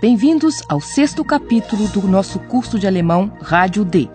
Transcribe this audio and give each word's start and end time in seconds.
Bem-vindos 0.00 0.62
ao 0.68 0.80
sexto 0.80 1.24
capítulo 1.24 1.88
do 1.88 2.06
nosso 2.06 2.38
curso 2.38 2.78
de 2.78 2.86
alemão 2.86 3.36
Rádio 3.42 3.84
D. 3.84 4.08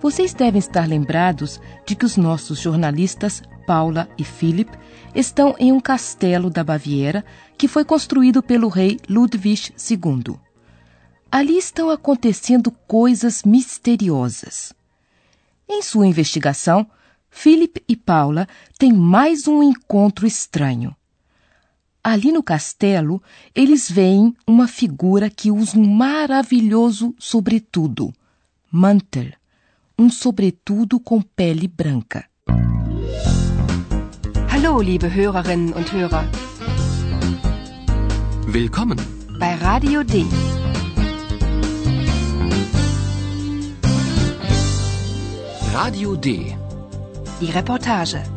Vocês 0.00 0.32
devem 0.32 0.60
estar 0.60 0.86
lembrados 0.86 1.60
de 1.84 1.96
que 1.96 2.04
os 2.04 2.16
nossos 2.16 2.60
jornalistas, 2.60 3.42
Paula 3.66 4.08
e 4.16 4.22
Philip, 4.22 4.70
estão 5.12 5.56
em 5.58 5.72
um 5.72 5.80
castelo 5.80 6.48
da 6.48 6.62
Baviera 6.62 7.24
que 7.58 7.66
foi 7.66 7.84
construído 7.84 8.40
pelo 8.44 8.68
rei 8.68 9.00
Ludwig 9.08 9.74
II. 9.90 10.38
Ali 11.32 11.58
estão 11.58 11.90
acontecendo 11.90 12.70
coisas 12.70 13.42
misteriosas. 13.42 14.72
Em 15.68 15.82
sua 15.82 16.06
investigação, 16.06 16.88
Philip 17.28 17.82
e 17.88 17.96
Paula 17.96 18.46
têm 18.78 18.92
mais 18.92 19.48
um 19.48 19.64
encontro 19.64 20.28
estranho. 20.28 20.94
Ali 22.06 22.30
no 22.30 22.40
castelo, 22.40 23.20
eles 23.52 23.90
veem 23.90 24.32
uma 24.46 24.68
figura 24.68 25.28
que 25.28 25.50
usa 25.50 25.76
um 25.76 25.84
maravilhoso 25.84 27.12
sobretudo, 27.18 28.12
mantel, 28.70 29.32
um 29.98 30.08
sobretudo 30.08 31.00
com 31.00 31.20
pele 31.20 31.66
branca. 31.66 32.24
Hallo, 34.52 34.80
liebe 34.80 35.12
Hörerinnen 35.12 35.72
und 35.72 35.92
Hörer. 35.92 36.24
Willkommen. 38.46 38.98
Bei 39.40 39.56
Radio 39.56 40.04
D. 40.04 40.24
Radio 45.72 46.14
D. 46.14 46.56
Die 47.40 47.50
Reportage. 47.50 48.35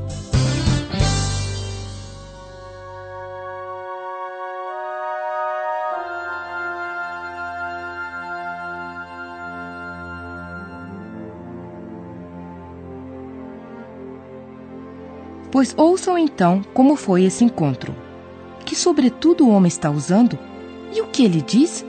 Pois 15.52 15.74
ouçam 15.78 16.18
então 16.18 16.62
como 16.74 16.96
foi 16.96 17.24
esse 17.24 17.44
encontro. 17.44 17.96
Que 18.66 18.76
sobretudo 18.76 19.46
o 19.46 19.50
homem 19.50 19.68
está 19.68 19.90
usando? 19.90 20.38
E 20.94 21.02
o 21.02 21.08
que 21.08 21.24
ele 21.24 21.42
diz? 21.42 21.86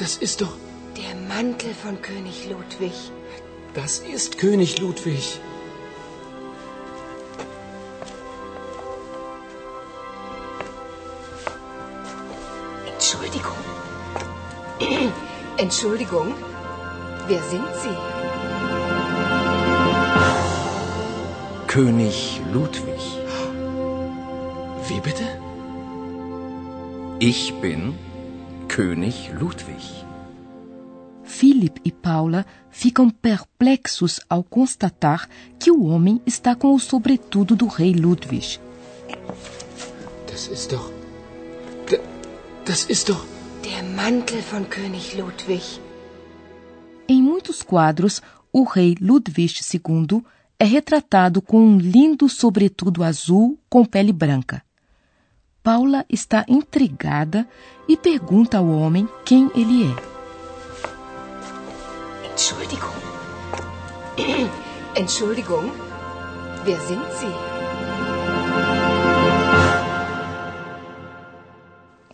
Das 0.00 0.16
ist 0.16 0.40
doch. 0.40 0.56
Der 0.96 1.14
Mantel 1.28 1.74
von 1.74 2.00
König 2.00 2.48
Ludwig. 2.48 2.94
Das 3.74 3.98
ist 3.98 4.38
König 4.38 4.78
Ludwig. 4.80 5.38
Entschuldigung. 12.94 13.58
Entschuldigung. 15.58 16.34
Wer 17.28 17.42
sind 17.42 17.68
Sie? 17.82 17.96
König 21.66 22.40
Ludwig. 22.54 23.02
Wie 24.88 25.00
bitte? 25.00 25.24
Ich 27.18 27.52
bin 27.60 27.98
König 28.76 29.32
Ludwig. 29.32 30.06
Philip 31.24 31.80
e 31.84 31.90
Paula 31.90 32.46
ficam 32.70 33.10
perplexos 33.10 34.20
ao 34.30 34.44
constatar 34.44 35.28
que 35.58 35.72
o 35.72 35.86
homem 35.86 36.22
está 36.24 36.54
com 36.54 36.72
o 36.72 36.78
sobretudo 36.78 37.56
do 37.56 37.66
rei 37.66 37.92
Ludwig. 37.92 38.60
Das 40.28 40.46
ist 40.46 40.70
doch. 40.70 40.92
Das 42.64 42.88
ist 42.88 43.08
doch. 43.08 43.26
Der 43.64 43.82
Mantel 43.82 44.40
von 44.40 44.64
König 44.64 45.16
Ludwig. 45.16 45.80
Em 47.08 47.20
muitos 47.20 47.64
quadros, 47.64 48.22
o 48.52 48.62
rei 48.62 48.94
Ludwig 49.00 49.60
II 49.74 50.22
é 50.60 50.64
retratado 50.64 51.42
com 51.42 51.58
um 51.58 51.76
lindo 51.76 52.28
sobretudo 52.28 53.02
azul 53.02 53.58
com 53.68 53.84
pele 53.84 54.12
branca. 54.12 54.62
Paula 55.62 56.06
está 56.08 56.44
intrigada 56.48 57.46
e 57.86 57.94
pergunta 57.94 58.56
ao 58.56 58.66
homem 58.66 59.06
quem 59.26 59.50
ele 59.54 59.84
é. 59.84 59.94
Entschuldigung. 62.30 62.94
Entschuldigung. 64.96 65.70
Wer 66.64 66.80
sind 66.80 67.02
Sie? 67.18 67.34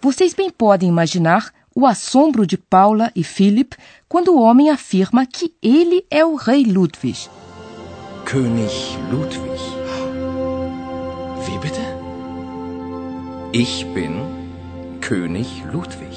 Vocês 0.00 0.34
bem 0.34 0.50
podem 0.50 0.88
imaginar 0.88 1.52
o 1.74 1.86
assombro 1.86 2.46
de 2.46 2.56
Paula 2.56 3.12
e 3.14 3.22
Philip 3.22 3.76
quando 4.08 4.34
o 4.34 4.40
homem 4.40 4.70
afirma 4.70 5.24
que 5.24 5.54
ele 5.62 6.04
é 6.10 6.24
o 6.24 6.34
rei 6.34 6.64
Ludwig. 6.64 7.28
König 8.24 8.96
Ludwig. 9.10 9.60
Wie 11.44 11.58
bitte? 11.58 11.95
Ich 13.52 13.86
bin 13.94 15.00
König 15.00 15.46
Ludwig. 15.72 16.16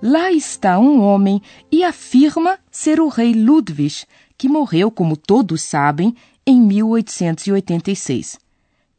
Lá 0.00 0.30
está 0.30 0.78
um 0.78 1.02
homem 1.02 1.42
e 1.70 1.82
afirma 1.82 2.58
ser 2.70 3.00
o 3.00 3.08
rei 3.08 3.34
Ludwig, 3.34 4.06
que 4.38 4.48
morreu, 4.48 4.90
como 4.90 5.16
todos 5.16 5.62
sabem, 5.62 6.14
em 6.46 6.60
1886. 6.60 8.38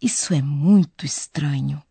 Isso 0.02 0.34
é 0.34 0.42
muito 0.42 1.06
estranho. 1.06 1.82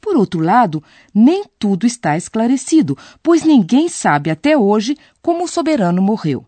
Por 0.00 0.16
outro 0.16 0.40
lado, 0.40 0.82
nem 1.14 1.44
tudo 1.58 1.86
está 1.86 2.16
esclarecido, 2.16 2.98
pois 3.22 3.44
ninguém 3.44 3.88
sabe 3.88 4.28
até 4.28 4.58
hoje 4.58 4.96
como 5.22 5.44
o 5.44 5.48
soberano 5.48 6.02
morreu. 6.02 6.44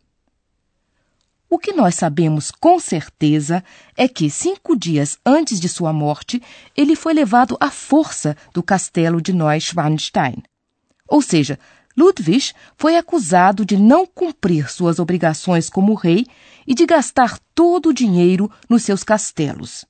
O 1.51 1.59
que 1.59 1.73
nós 1.73 1.95
sabemos 1.95 2.51
com 2.51 2.79
certeza 2.79 3.65
é 3.97 4.07
que, 4.07 4.29
cinco 4.29 4.77
dias 4.77 5.19
antes 5.25 5.59
de 5.59 5.69
sua 5.69 5.95
morte, 5.95 6.43
ele 6.77 6.95
foi 6.95 7.15
levado 7.15 7.57
à 7.59 7.71
força 7.71 8.37
do 8.53 8.63
castelo 8.63 9.21
de 9.23 9.33
Neuschwanstein. 9.33 10.43
Ou 11.09 11.23
seja, 11.23 11.59
Ludwig 11.97 12.53
foi 12.77 12.97
acusado 12.97 13.65
de 13.65 13.79
não 13.79 14.07
cumprir 14.07 14.71
suas 14.71 14.99
obrigações 14.99 15.71
como 15.71 15.95
rei 15.95 16.27
e 16.67 16.75
de 16.75 16.85
gastar 16.85 17.39
todo 17.55 17.89
o 17.89 17.95
dinheiro 17.95 18.51
nos 18.69 18.83
seus 18.83 19.03
castelos. 19.03 19.87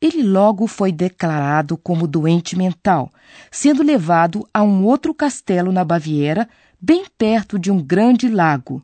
Ele 0.00 0.22
logo 0.22 0.68
foi 0.68 0.92
declarado 0.92 1.76
como 1.76 2.06
doente 2.06 2.56
mental, 2.56 3.12
sendo 3.50 3.82
levado 3.82 4.48
a 4.54 4.62
um 4.62 4.84
outro 4.84 5.12
castelo 5.12 5.72
na 5.72 5.84
Baviera, 5.84 6.48
bem 6.80 7.04
perto 7.18 7.58
de 7.58 7.70
um 7.70 7.82
grande 7.82 8.28
lago, 8.28 8.82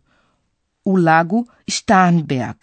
o 0.87 0.97
Lago 0.97 1.45
Starnberg. 1.67 2.59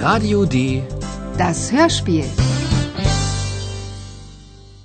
Radio 0.00 0.46
D. 0.46 0.82
Das 1.36 1.70
Hörspiel. 1.70 2.24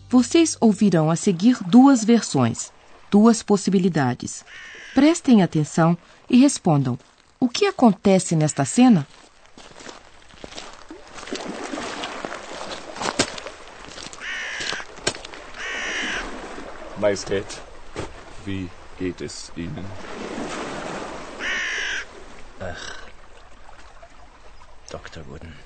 Vocês 0.10 0.58
ouvirão 0.60 1.10
a 1.10 1.16
seguir 1.16 1.58
duas 1.68 2.04
versões, 2.04 2.70
duas 3.10 3.42
possibilidades. 3.42 4.44
Prestem 4.94 5.42
atenção 5.42 5.98
e 6.30 6.38
respondam: 6.38 7.00
o 7.40 7.48
que 7.48 7.66
acontece 7.66 8.36
nesta 8.36 8.66
cena? 8.66 9.08
Majestät, 17.00 17.46
wie 18.44 18.70
geht 18.98 19.22
es 19.22 19.54
Ihnen? 19.56 19.86
Dr. 24.90 25.26
Wooden. 25.28 25.58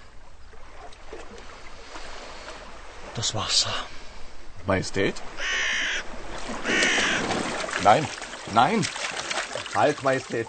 Das 3.15 3.33
Wasser. 3.33 3.73
Majestät? 4.67 5.15
Nein, 7.83 8.07
nein! 8.53 8.85
Halt, 9.73 10.03
Majestät! 10.03 10.47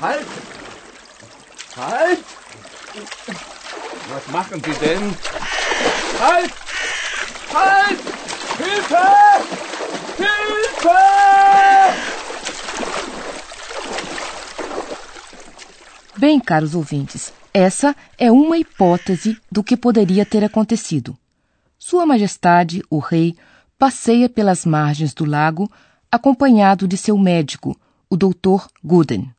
Halt! 0.00 0.26
Halt! 1.76 2.24
Was 4.08 4.26
machen 4.28 4.62
Sie 4.64 4.74
denn? 4.74 5.16
Halt! 6.18 6.52
Halt! 7.52 8.00
Hilfe! 8.58 9.71
Bem, 16.16 16.38
caros 16.38 16.74
ouvintes, 16.74 17.32
essa 17.52 17.96
é 18.16 18.30
uma 18.30 18.56
hipótese 18.56 19.36
do 19.50 19.64
que 19.64 19.76
poderia 19.76 20.24
ter 20.24 20.44
acontecido. 20.44 21.18
Sua 21.76 22.06
Majestade, 22.06 22.82
o 22.88 22.98
Rei, 22.98 23.36
passeia 23.76 24.28
pelas 24.28 24.64
margens 24.64 25.12
do 25.12 25.24
lago 25.24 25.68
acompanhado 26.10 26.86
de 26.86 26.96
seu 26.96 27.18
médico, 27.18 27.76
o 28.08 28.16
Dr. 28.16 28.68
Guden. 28.84 29.34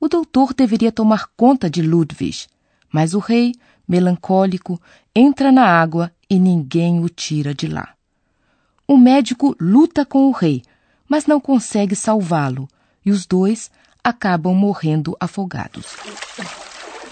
O 0.00 0.08
doutor 0.08 0.54
deveria 0.54 0.90
tomar 0.90 1.28
conta 1.36 1.68
de 1.68 1.82
Ludwig, 1.82 2.46
mas 2.90 3.12
o 3.12 3.18
rei, 3.18 3.52
melancólico, 3.86 4.80
entra 5.14 5.52
na 5.52 5.66
água 5.66 6.10
e 6.30 6.38
ninguém 6.38 7.04
o 7.04 7.08
tira 7.08 7.52
de 7.54 7.66
lá. 7.66 7.94
O 8.86 8.96
médico 8.96 9.56
luta 9.60 10.04
com 10.04 10.28
o 10.28 10.32
rei, 10.32 10.62
mas 11.08 11.26
não 11.26 11.40
consegue 11.40 11.94
salvá-lo, 11.94 12.68
e 13.04 13.10
os 13.10 13.26
dois 13.26 13.70
acabam 14.02 14.54
morrendo 14.54 15.16
afogados. 15.20 15.96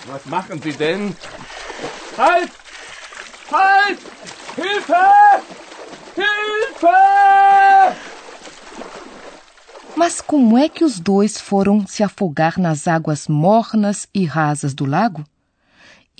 Was 0.08 0.24
machen 0.26 0.60
Sie 0.60 0.72
denn? 0.72 1.14
Halt! 2.18 2.52
Halt! 3.50 4.00
Hilfe! 4.56 4.92
Hilfe! 6.16 6.86
Mas 9.94 10.20
como 10.20 10.56
é 10.56 10.68
que 10.68 10.84
os 10.84 10.98
dois 10.98 11.38
foram 11.38 11.86
se 11.86 12.02
afogar 12.02 12.58
nas 12.58 12.88
águas 12.88 13.28
mornas 13.28 14.08
e 14.14 14.24
rasas 14.24 14.74
do 14.74 14.86
lago? 14.86 15.24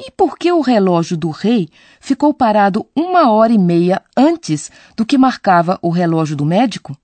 E 0.02 0.11
por 0.11 0.38
que 0.38 0.50
o 0.50 0.62
relógio 0.62 1.14
do 1.14 1.29
rei 1.29 1.69
ficou 2.00 2.32
parado 2.32 2.87
uma 2.97 3.31
hora 3.31 3.52
e 3.52 3.58
meia 3.58 4.02
antes 4.17 4.70
do 4.97 5.05
que 5.05 5.19
marcava 5.19 5.79
o 5.82 5.91
relógio 5.91 6.35
do 6.35 6.47
médico? 6.47 6.97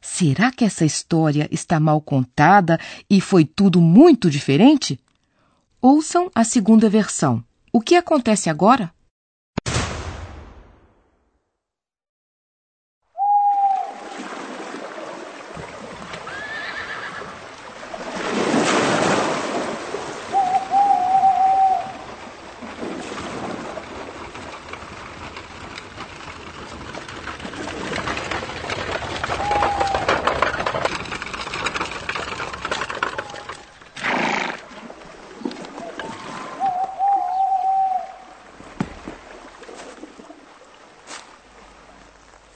Será 0.00 0.50
que 0.50 0.64
essa 0.64 0.84
história 0.84 1.48
está 1.52 1.78
mal 1.78 2.00
contada 2.00 2.76
e 3.08 3.20
foi 3.20 3.44
tudo 3.44 3.80
muito 3.80 4.28
diferente? 4.28 4.98
Ouçam 5.80 6.28
a 6.34 6.42
segunda 6.42 6.88
versão. 6.88 7.44
O 7.72 7.80
que 7.80 7.94
acontece 7.94 8.50
agora? 8.50 8.92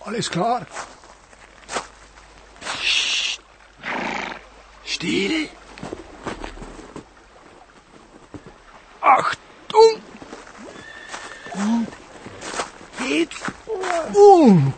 Alles 0.05 0.29
klar? 0.29 0.67
Still. 4.85 5.49
Achtung! 9.01 10.01
Und 11.55 11.89
jetzt 13.09 13.45
und. 14.15 14.75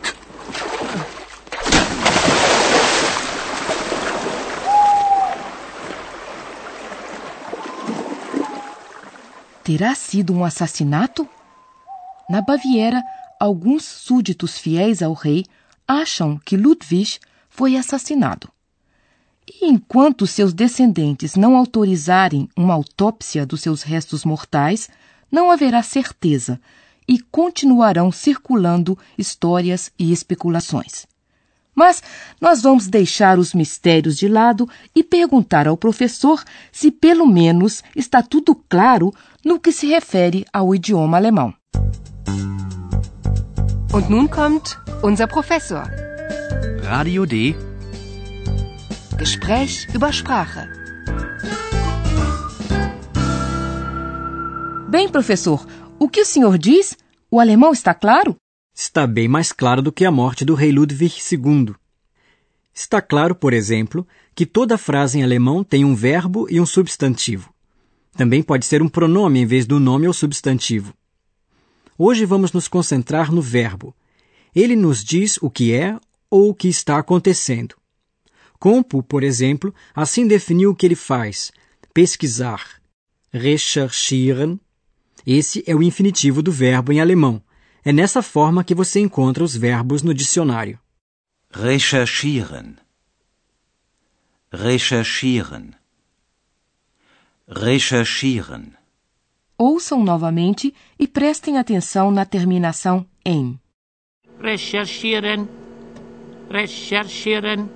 Terá 9.65 9.95
sido 9.95 10.35
um 10.35 10.43
assassinato? 10.43 11.27
Na 12.29 12.43
Baviera, 12.43 13.03
alguns 13.45 13.85
súditos 13.85 14.59
fiéis 14.59 15.03
ao 15.03 15.13
rei 15.13 15.45
acham 15.87 16.41
que 16.43 16.57
Ludwig 16.57 17.19
foi 17.49 17.77
assassinado. 17.77 18.49
E 19.47 19.67
enquanto 19.67 20.27
seus 20.27 20.55
descendentes 20.55 21.37
não 21.37 21.55
autorizarem 21.55 22.49
uma 22.57 22.73
autópsia 22.73 23.45
dos 23.45 23.61
seus 23.61 23.83
restos 23.83 24.25
mortais, 24.25 24.89
não 25.31 25.51
haverá 25.51 25.83
certeza 25.83 26.59
e 27.07 27.21
continuarão 27.21 28.11
circulando 28.11 28.99
histórias 29.19 29.93
e 29.99 30.11
especulações. 30.11 31.07
Mas 31.75 32.03
nós 32.41 32.63
vamos 32.63 32.87
deixar 32.87 33.39
os 33.39 33.53
mistérios 33.53 34.17
de 34.17 34.27
lado 34.27 34.67
e 34.95 35.05
perguntar 35.05 35.69
ao 35.69 35.77
professor 35.77 36.43
se 36.73 36.91
pelo 36.91 37.27
menos 37.27 37.83
está 37.95 38.23
tudo 38.23 38.55
claro 38.55 39.13
no 39.45 39.61
que 39.61 39.71
se 39.71 39.87
refere 39.87 40.47
ao 40.51 40.75
idioma 40.75 41.19
alemão. 41.19 41.53
Und 43.95 44.11
nun 44.11 44.29
kommt 44.29 44.77
unser 45.03 45.29
Professor. 45.29 45.85
Radio 46.83 47.27
D. 47.27 47.55
Gespräch 49.17 49.87
über 49.95 50.13
Sprache. 50.13 50.69
Bem, 54.89 55.09
professor, 55.09 55.65
o 55.97 56.09
que 56.09 56.23
o 56.23 56.27
senhor 56.27 56.59
diz? 56.59 56.97
O 57.31 57.39
alemão 57.39 57.73
está 57.73 57.95
claro? 57.95 58.35
Está 58.75 59.07
bem 59.07 59.29
mais 59.29 59.53
claro 59.53 59.81
do 59.81 59.93
que 59.93 60.05
a 60.05 60.11
morte 60.11 60.45
do 60.45 60.57
rei 60.57 60.73
Ludwig 60.73 61.15
II. 61.31 61.77
Está 62.75 63.01
claro, 63.01 63.37
por 63.37 63.53
exemplo, 63.53 64.05
que 64.35 64.45
toda 64.45 64.77
frase 64.77 65.21
em 65.21 65.23
alemão 65.23 65.63
tem 65.63 65.85
um 65.85 65.95
verbo 65.95 66.49
e 66.51 66.61
um 66.61 66.67
substantivo. 66.67 67.55
Também 68.17 68.43
pode 68.43 68.67
ser 68.67 68.83
um 68.83 68.89
pronome 68.89 69.39
em 69.39 69.47
vez 69.47 69.67
do 69.67 69.79
nome 69.79 70.09
ou 70.09 70.13
substantivo. 70.13 70.93
Hoje 71.97 72.25
vamos 72.25 72.53
nos 72.53 72.67
concentrar 72.67 73.31
no 73.31 73.41
verbo. 73.41 73.95
Ele 74.55 74.75
nos 74.75 75.05
diz 75.05 75.39
o 75.41 75.49
que 75.49 75.73
é 75.73 75.99
ou 76.29 76.51
o 76.51 76.55
que 76.55 76.69
está 76.69 76.99
acontecendo. 76.99 77.77
Compo, 78.59 79.03
por 79.03 79.23
exemplo, 79.23 79.75
assim 79.95 80.27
definiu 80.27 80.71
o 80.71 80.75
que 80.75 80.87
ele 80.87 80.97
faz: 80.97 81.53
pesquisar. 81.93 82.83
Recherchieren. 83.33 84.61
Esse 85.27 85.63
é 85.67 85.75
o 85.75 85.83
infinitivo 85.83 86.43
do 86.43 86.53
verbo 86.53 86.93
em 86.93 87.01
alemão. 87.01 87.43
É 87.85 87.93
nessa 87.93 88.23
forma 88.23 88.65
que 88.65 88.75
você 88.75 89.01
encontra 89.01 89.45
os 89.45 89.57
verbos 89.57 90.03
no 90.03 90.15
dicionário. 90.15 90.79
Recherchieren. 91.51 92.77
Recherchieren. 94.53 95.75
Recherchieren. 97.49 98.73
Ouçam 99.57 100.03
novamente 100.03 100.75
e 100.99 101.07
prestem 101.07 101.59
atenção 101.59 102.11
na 102.11 102.25
terminação 102.25 103.07
em. 103.25 103.57
recherchieren, 104.41 105.49
recherchieren, 106.51 107.71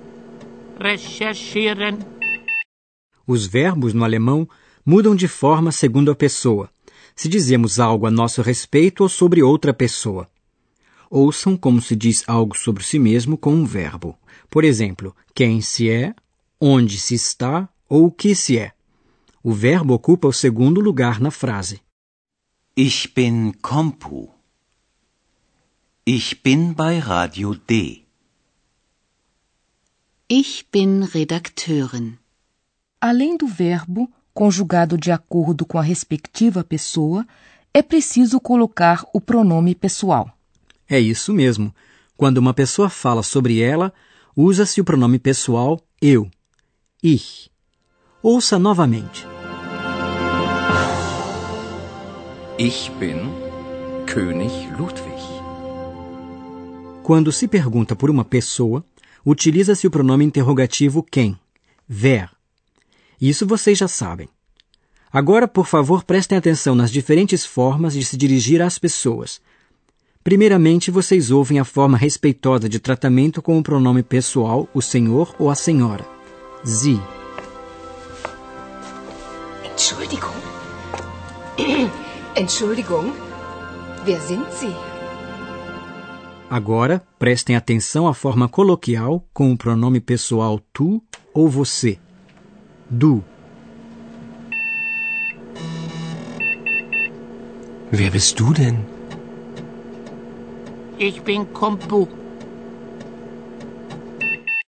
recherchieren. 0.77 1.99
Os 3.25 3.47
verbos 3.47 3.93
no 3.93 4.03
alemão 4.03 4.47
mudam 4.85 5.15
de 5.15 5.29
forma 5.29 5.71
segundo 5.71 6.11
a 6.11 6.15
pessoa, 6.15 6.69
se 7.15 7.29
dizemos 7.29 7.79
algo 7.79 8.05
a 8.05 8.11
nosso 8.11 8.41
respeito 8.41 9.03
ou 9.03 9.09
sobre 9.09 9.41
outra 9.41 9.73
pessoa. 9.73 10.27
Ouçam 11.09 11.55
como 11.55 11.81
se 11.81 11.95
diz 11.95 12.23
algo 12.27 12.57
sobre 12.57 12.83
si 12.83 12.99
mesmo 12.99 13.37
com 13.37 13.53
um 13.53 13.65
verbo. 13.65 14.17
Por 14.49 14.65
exemplo, 14.65 15.15
quem 15.33 15.61
se 15.61 15.89
é, 15.89 16.13
onde 16.59 16.97
se 16.99 17.15
está 17.15 17.69
ou 17.87 18.07
o 18.07 18.11
que 18.11 18.35
se 18.35 18.57
é. 18.57 18.73
O 19.41 19.53
verbo 19.53 19.93
ocupa 19.93 20.27
o 20.27 20.33
segundo 20.33 20.81
lugar 20.81 21.19
na 21.21 21.31
frase. 21.31 21.79
Ich 22.75 23.13
bin 23.13 23.53
Kompu. 23.61 24.29
Ich 26.05 26.41
bin 26.43 26.73
bei 26.73 26.99
Radio 26.99 27.55
D. 27.55 28.03
Ich 30.29 30.65
bin 30.71 31.03
Redakteurin. 31.03 32.17
Além 32.99 33.37
do 33.37 33.47
verbo, 33.47 34.11
conjugado 34.33 34.97
de 34.97 35.11
acordo 35.11 35.65
com 35.65 35.77
a 35.77 35.81
respectiva 35.81 36.61
pessoa, 36.61 37.25
é 37.73 37.81
preciso 37.81 38.41
colocar 38.41 39.05
o 39.13 39.21
pronome 39.21 39.73
pessoal. 39.73 40.37
É 40.87 40.99
isso 40.99 41.33
mesmo. 41.33 41.73
Quando 42.17 42.39
uma 42.39 42.53
pessoa 42.53 42.89
fala 42.89 43.23
sobre 43.23 43.61
ela, 43.61 43.93
usa-se 44.35 44.81
o 44.81 44.83
pronome 44.83 45.17
pessoal 45.17 45.79
eu. 46.01 46.29
Ich. 47.01 47.48
Ouça 48.21 48.59
novamente. 48.59 49.25
Ich 52.57 52.91
bin 52.99 53.31
König 54.05 54.51
Ludwig. 54.77 55.23
Quando 57.01 57.31
se 57.31 57.47
pergunta 57.47 57.95
por 57.95 58.09
uma 58.09 58.25
pessoa, 58.25 58.83
utiliza-se 59.25 59.87
o 59.87 59.89
pronome 59.89 60.25
interrogativo 60.25 61.01
quem, 61.01 61.39
wer. 61.89 62.29
Isso 63.21 63.47
vocês 63.47 63.77
já 63.77 63.87
sabem. 63.87 64.27
Agora, 65.09 65.47
por 65.47 65.65
favor, 65.65 66.03
prestem 66.03 66.37
atenção 66.37 66.75
nas 66.75 66.91
diferentes 66.91 67.45
formas 67.45 67.93
de 67.93 68.03
se 68.03 68.17
dirigir 68.17 68.61
às 68.61 68.77
pessoas. 68.77 69.39
Primeiramente, 70.25 70.91
vocês 70.91 71.31
ouvem 71.31 71.57
a 71.57 71.63
forma 71.63 71.97
respeitosa 71.97 72.67
de 72.67 72.81
tratamento 72.81 73.41
com 73.41 73.57
o 73.57 73.63
pronome 73.63 74.03
pessoal, 74.03 74.67
o 74.73 74.81
senhor 74.81 75.33
ou 75.39 75.49
a 75.49 75.55
senhora. 75.55 76.05
Sie. 76.65 76.99
Entschuldigung. 79.79 80.35
Entschuldigung. 82.35 83.13
Wer 84.03 84.19
sind 84.19 84.45
Sie? 84.51 84.75
Agora, 86.49 87.01
prestem 87.17 87.55
atenção 87.55 88.05
à 88.05 88.13
forma 88.13 88.49
coloquial 88.49 89.25
com 89.33 89.53
o 89.53 89.57
pronome 89.57 90.01
pessoal 90.01 90.59
tu 90.73 91.01
ou 91.33 91.47
você. 91.47 91.97
Du. 92.89 93.23
Wer 97.93 98.11
bist 98.11 98.37
du 98.37 98.53
denn? 98.53 98.85
Ich 100.99 101.21
bin 101.21 101.45
Kompu. 101.45 102.09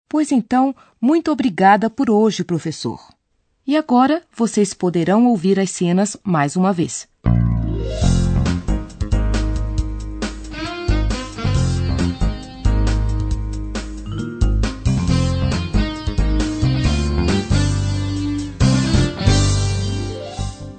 Pois 0.07 0.31
então, 0.31 0.75
muito 1.01 1.33
obrigada 1.33 1.89
por 1.89 2.11
hoje, 2.11 2.45
professor. 2.45 3.18
E 3.69 3.77
agora 3.77 4.23
vocês 4.35 4.73
poderão 4.73 5.27
ouvir 5.27 5.61
as 5.61 5.71
cenas 5.71 6.17
mais 6.25 6.57
uma 6.57 6.73
vez. 6.73 7.07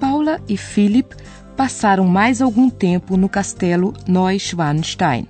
Paula 0.00 0.42
e 0.48 0.56
Philip 0.56 1.14
passaram 1.56 2.08
mais 2.08 2.42
algum 2.42 2.68
tempo 2.68 3.16
no 3.16 3.28
castelo 3.28 3.94
Neuschwanstein. 4.08 5.28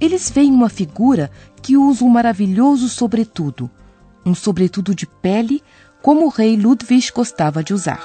Eles 0.00 0.28
veem 0.28 0.50
uma 0.50 0.68
figura 0.68 1.30
que 1.62 1.76
usa 1.76 2.04
um 2.04 2.08
maravilhoso 2.08 2.88
sobretudo, 2.88 3.70
um 4.26 4.34
sobretudo 4.34 4.96
de 4.96 5.06
pele 5.06 5.62
como 6.02 6.26
o 6.26 6.28
rei 6.28 6.56
Ludwig 6.56 7.12
gostava 7.12 7.62
de 7.62 7.74
usar. 7.74 8.02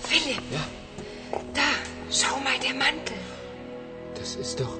Philipp. 0.00 0.42
Da, 1.54 1.70
schau 2.10 2.38
mal, 2.40 2.58
der 2.60 2.74
Mantel. 2.74 3.16
Das 4.14 4.36
ist 4.36 4.60
doch. 4.60 4.78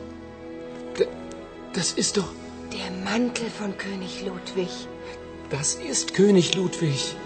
Das 1.73 1.93
ist 1.93 2.17
doch. 2.17 2.33
Der 2.73 2.91
Mantel 3.05 3.49
von 3.51 3.77
König 3.77 4.25
Ludwig. 4.25 4.89
Das 5.51 5.75
ist 5.75 6.15
König 6.15 6.55
Ludwig. 6.55 7.17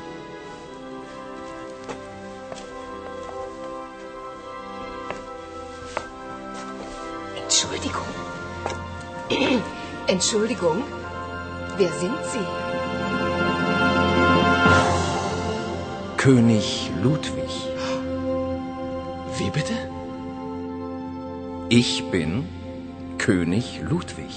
Entschuldigung. 10.07 10.83
Wer 11.77 11.93
sind 11.93 12.19
Sie? 12.33 12.47
König 16.17 16.91
Ludwig. 17.03 17.53
Wie 19.39 19.51
bitte? 19.51 19.75
Ich 21.69 22.05
bin 22.11 22.45
König 23.19 23.81
Ludwig. 23.89 24.35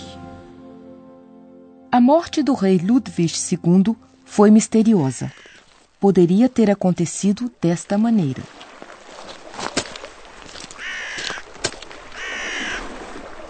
A 1.92 2.00
morte 2.00 2.44
do 2.44 2.54
rei 2.54 2.80
Ludwig 2.82 3.34
II 3.52 3.96
foi 4.26 4.52
misteriosa. 4.52 5.32
Poderia 6.00 6.50
ter 6.50 6.70
acontecido 6.72 7.50
desta 7.62 7.98
maneira. 7.98 8.44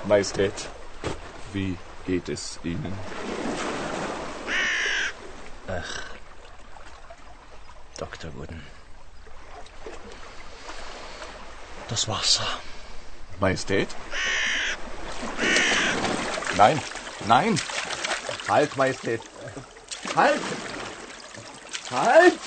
Majestät, 0.07 0.69
wie 1.55 1.77
geht 2.05 2.27
es 2.29 2.59
Ihnen? 2.63 2.93
Dr. 7.97 8.35
Wooden. 8.35 8.61
Das 11.87 12.07
Wasser. 12.07 12.45
Majestät? 13.39 13.87
Nein, 16.57 16.81
nein! 17.25 17.59
Halt, 18.47 18.75
Majestät! 18.75 19.21
Halt! 20.15 20.41
Halt! 21.91 22.39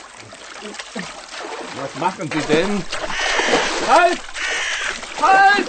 Was 1.80 1.94
machen 1.96 2.30
Sie 2.30 2.40
denn? 2.40 2.84
Halt! 3.86 4.20
Halt! 5.20 5.68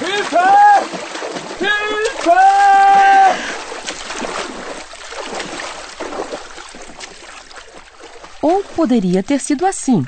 Hilfe! 0.00 0.48
Hilfe! 1.58 2.61
Ou 8.42 8.64
poderia 8.74 9.22
ter 9.22 9.40
sido 9.40 9.64
assim. 9.64 10.02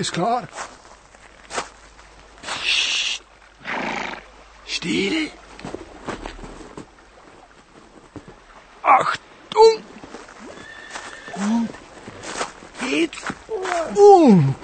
Alles 0.00 0.12
klar? 0.12 0.48
Psst. 2.42 3.22
Still. 4.66 5.30
Achtung! 8.82 9.84
Und 11.34 11.68
jetzt 12.90 13.24
und. 13.94 14.54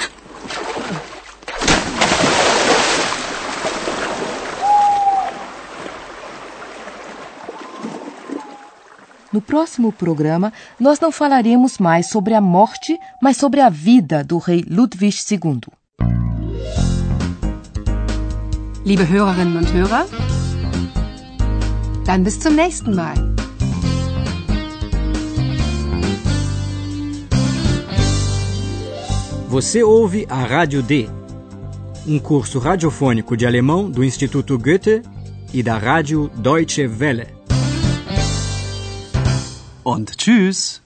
No 9.32 9.40
próximo 9.56 9.90
programa, 9.90 10.52
nós 10.78 11.00
não 11.00 11.10
falaremos 11.10 11.78
mais 11.78 12.10
sobre 12.10 12.34
a 12.34 12.42
morte, 12.42 12.98
mas 13.22 13.38
sobre 13.38 13.62
a 13.62 13.70
vida 13.70 14.22
do 14.22 14.36
rei 14.36 14.62
Ludwig 14.68 15.16
II. 15.32 15.60
Liebe 18.84 19.02
Hörerinnen 19.10 19.56
und 19.56 19.72
Hörer, 19.72 20.06
dann 22.04 22.22
bis 22.22 22.38
zum 22.38 22.54
nächsten 22.54 22.94
Mal. 22.94 23.14
Você 29.48 29.82
ouve 29.82 30.26
a 30.28 30.44
Rádio 30.44 30.82
D, 30.82 31.08
um 32.06 32.18
curso 32.18 32.58
radiofônico 32.58 33.34
de 33.38 33.46
alemão 33.46 33.90
do 33.90 34.04
Instituto 34.04 34.58
Goethe 34.58 35.00
e 35.54 35.62
da 35.62 35.78
Rádio 35.78 36.30
Deutsche 36.36 36.86
Welle. 36.86 37.35
Und 39.86 40.18
tschüss. 40.18 40.82